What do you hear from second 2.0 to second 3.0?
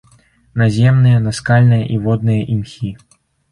водныя імхі.